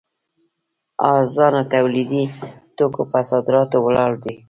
ارزانه 1.13 1.61
تولیدي 1.73 2.23
توکو 2.77 3.03
پر 3.11 3.23
صادراتو 3.29 3.77
ولاړ 3.85 4.11
دی. 4.23 4.33